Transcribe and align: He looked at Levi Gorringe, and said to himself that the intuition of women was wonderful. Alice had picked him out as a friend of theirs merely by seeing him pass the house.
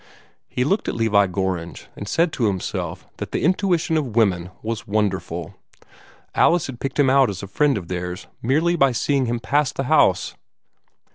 He 0.47 0.63
looked 0.63 0.87
at 0.87 0.95
Levi 0.95 1.27
Gorringe, 1.27 1.87
and 1.95 2.07
said 2.07 2.33
to 2.33 2.45
himself 2.47 3.05
that 3.17 3.31
the 3.31 3.43
intuition 3.43 3.97
of 3.97 4.15
women 4.15 4.49
was 4.63 4.87
wonderful. 4.87 5.53
Alice 6.33 6.65
had 6.65 6.79
picked 6.79 6.97
him 6.99 7.07
out 7.07 7.29
as 7.29 7.43
a 7.43 7.47
friend 7.47 7.77
of 7.77 7.87
theirs 7.87 8.25
merely 8.41 8.75
by 8.75 8.93
seeing 8.93 9.27
him 9.27 9.39
pass 9.39 9.71
the 9.71 9.83
house. 9.83 10.33